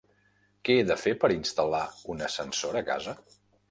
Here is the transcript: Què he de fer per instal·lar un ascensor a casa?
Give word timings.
Què 0.69 0.77
he 0.77 0.85
de 0.93 0.97
fer 1.03 1.13
per 1.25 1.31
instal·lar 1.35 1.85
un 2.17 2.29
ascensor 2.33 2.85
a 2.85 2.89
casa? 2.93 3.19